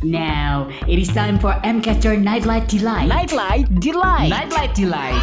[0.00, 3.04] Now, it is time for MCaster Nightlight Delight.
[3.04, 4.32] Nightlight Delight.
[4.32, 5.20] Nightlight Delight.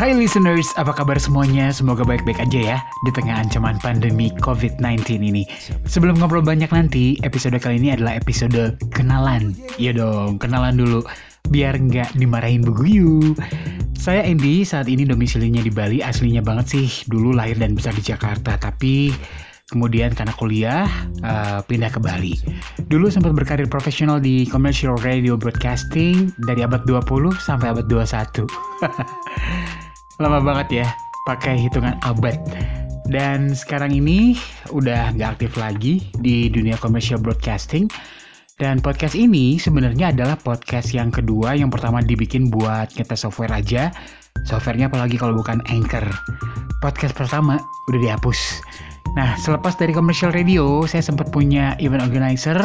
[0.00, 1.68] Hai listeners, apa kabar semuanya?
[1.76, 5.44] Semoga baik-baik aja ya di tengah ancaman pandemi COVID-19 ini.
[5.84, 9.52] Sebelum ngobrol banyak nanti, episode kali ini adalah episode kenalan.
[9.76, 11.04] Iya dong, kenalan dulu.
[11.52, 13.36] Biar nggak dimarahin beguyu.
[13.92, 16.00] Saya Andy, saat ini domisilinya di Bali.
[16.00, 18.56] Aslinya banget sih, dulu lahir dan besar di Jakarta.
[18.56, 19.12] Tapi
[19.70, 20.84] kemudian karena kuliah
[21.22, 22.34] uh, pindah ke Bali.
[22.90, 28.50] Dulu sempat berkarir profesional di commercial radio broadcasting dari abad 20 sampai abad 21.
[30.22, 30.86] Lama banget ya
[31.24, 32.36] pakai hitungan abad.
[33.10, 34.38] Dan sekarang ini
[34.70, 37.86] udah nggak aktif lagi di dunia commercial broadcasting.
[38.60, 41.56] Dan podcast ini sebenarnya adalah podcast yang kedua.
[41.56, 43.88] Yang pertama dibikin buat kita software aja.
[44.44, 46.04] Softwarenya apalagi kalau bukan Anchor.
[46.84, 47.56] Podcast pertama
[47.88, 48.40] udah dihapus.
[49.18, 52.62] Nah, selepas dari commercial radio, saya sempat punya event organizer,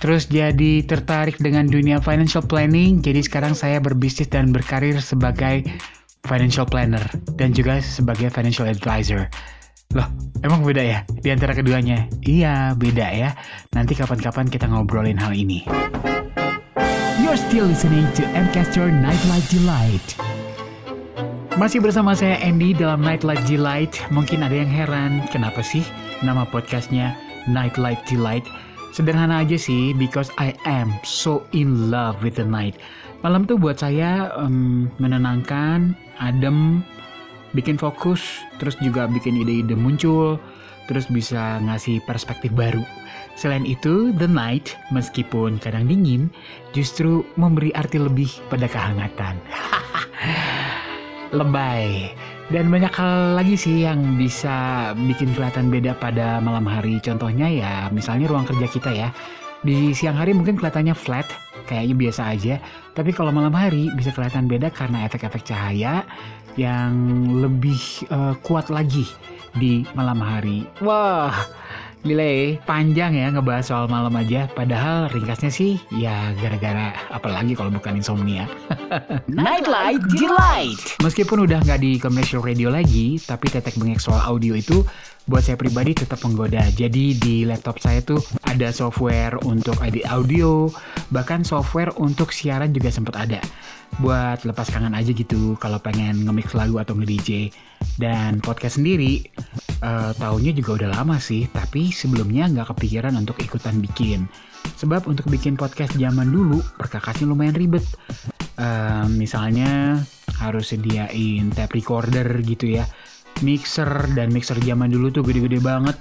[0.00, 3.04] terus jadi tertarik dengan dunia financial planning.
[3.04, 5.68] Jadi sekarang saya berbisnis dan berkarir sebagai
[6.24, 7.04] financial planner
[7.36, 9.28] dan juga sebagai financial advisor.
[9.92, 10.08] Loh,
[10.40, 12.08] emang beda ya di antara keduanya?
[12.24, 13.30] Iya, beda ya.
[13.76, 15.68] Nanti kapan-kapan kita ngobrolin hal ini.
[17.22, 20.33] You're still listening to MCaster Nightlight Delight.
[21.54, 23.94] Masih bersama saya Andy dalam Nightlight Delight.
[24.10, 25.86] Mungkin ada yang heran, kenapa sih
[26.26, 27.14] nama podcastnya
[27.46, 28.42] Nightlight Delight?
[28.90, 32.82] Sederhana aja sih, because I am so in love with the night.
[33.22, 36.82] Malam tuh buat saya um, menenangkan, adem,
[37.54, 40.42] bikin fokus, terus juga bikin ide-ide muncul,
[40.90, 42.82] terus bisa ngasih perspektif baru.
[43.38, 46.34] Selain itu, the night, meskipun kadang dingin,
[46.74, 49.38] justru memberi arti lebih pada kehangatan.
[51.34, 52.14] Lebay.
[52.52, 57.00] Dan banyak hal lagi sih yang bisa bikin kelihatan beda pada malam hari.
[57.00, 59.08] Contohnya ya, misalnya ruang kerja kita ya.
[59.64, 61.24] Di siang hari mungkin kelihatannya flat,
[61.64, 62.54] kayaknya biasa aja.
[62.92, 66.04] Tapi kalau malam hari bisa kelihatan beda karena efek-efek cahaya
[66.54, 66.94] yang
[67.40, 67.80] lebih
[68.12, 69.08] uh, kuat lagi
[69.56, 70.68] di malam hari.
[70.84, 71.32] Wah,
[72.04, 74.44] Gile, panjang ya ngebahas soal malam aja.
[74.52, 78.44] Padahal ringkasnya sih ya gara-gara apalagi kalau bukan insomnia.
[79.24, 81.00] Nightlight Delight.
[81.00, 84.84] Meskipun udah nggak di commercial radio lagi, tapi tetek bengek soal audio itu
[85.24, 86.68] buat saya pribadi tetap menggoda.
[86.76, 90.68] Jadi di laptop saya tuh ada software untuk edit audio,
[91.08, 93.40] bahkan software untuk siaran juga sempat ada.
[94.04, 97.48] Buat lepas kangen aja gitu kalau pengen nge-mix lagu atau nge-DJ.
[97.96, 99.24] Dan podcast sendiri,
[99.84, 104.24] uh, tahunnya juga udah lama sih, tapi sebelumnya nggak kepikiran untuk ikutan bikin.
[104.80, 107.84] Sebab untuk bikin podcast zaman dulu, perkakasnya lumayan ribet.
[108.56, 110.00] Uh, misalnya
[110.40, 112.86] harus sediain tape recorder gitu ya
[113.42, 115.98] mixer dan mixer zaman dulu tuh gede-gede banget.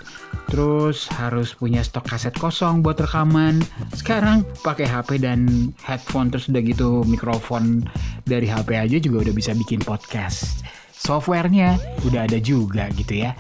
[0.51, 3.63] Terus harus punya stok kaset kosong buat rekaman.
[3.95, 7.81] Sekarang pakai HP dan headphone terus udah gitu mikrofon
[8.29, 10.61] dari HP aja juga udah bisa bikin podcast.
[10.93, 13.33] Softwarenya udah ada juga gitu ya.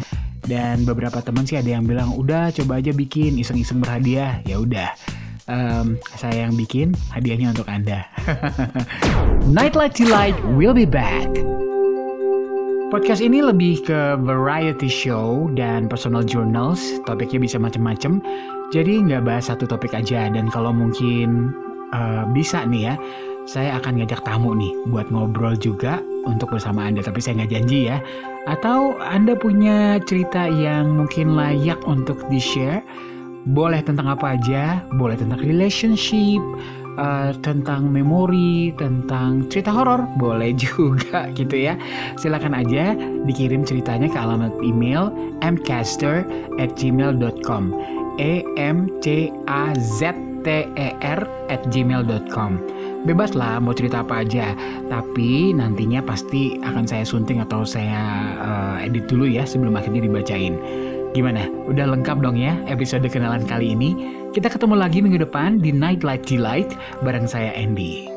[0.43, 4.43] Dan beberapa teman sih ada yang bilang udah coba aja bikin iseng-iseng berhadiah.
[4.43, 4.91] Ya udah.
[5.43, 8.07] Um, saya yang bikin hadiahnya untuk Anda.
[9.57, 11.27] Nightlight Delight will be back.
[12.93, 16.79] Podcast ini lebih ke variety show dan personal journals.
[17.09, 18.21] Topiknya bisa macam-macam.
[18.69, 20.29] Jadi nggak bahas satu topik aja.
[20.29, 21.51] Dan kalau mungkin
[21.89, 22.95] uh, bisa nih ya,
[23.43, 27.03] saya akan ngajak tamu nih buat ngobrol juga untuk bersama Anda.
[27.03, 27.99] Tapi saya nggak janji ya.
[28.47, 32.83] Atau Anda punya cerita yang mungkin layak untuk di-share.
[33.51, 34.79] Boleh tentang apa aja.
[34.95, 36.39] Boleh tentang relationship,
[36.95, 41.75] uh, tentang memori, tentang cerita horor, boleh juga gitu ya.
[42.15, 42.95] Silakan aja
[43.27, 45.11] dikirim ceritanya ke alamat email
[45.43, 46.23] mcaster
[46.63, 47.75] at gmail.com
[48.21, 52.72] e m c a z t e r at gmail.com
[53.03, 54.55] Bebas lah mau cerita apa aja
[54.87, 57.99] Tapi nantinya pasti akan saya sunting atau saya
[58.39, 60.55] uh, edit dulu ya sebelum akhirnya dibacain
[61.13, 61.45] Gimana?
[61.69, 63.93] Udah lengkap dong ya episode kenalan kali ini?
[64.33, 66.73] Kita ketemu lagi minggu depan di Nightlight Delight
[67.05, 68.09] bareng saya Andy.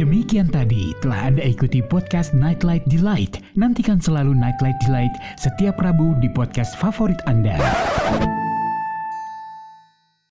[0.00, 3.38] Demikian tadi telah Anda ikuti podcast Nightlight Delight.
[3.54, 7.60] Nantikan selalu Nightlight Delight setiap Rabu di podcast favorit Anda.